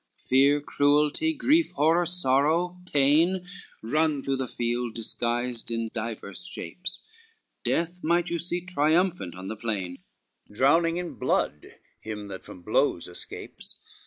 [0.17, 3.45] XCIII Fear, cruelty, grief, horror, sorrow, pain,
[3.83, 7.03] Run through the field, disguised in divers shapes,
[7.63, 9.99] Death might you see triumphant on the plain,
[10.51, 13.77] Drowning in blood him that from blows escapes.